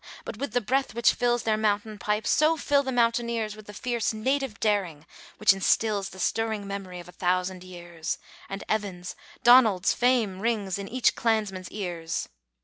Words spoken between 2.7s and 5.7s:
the mountaineers With the fierce native daring which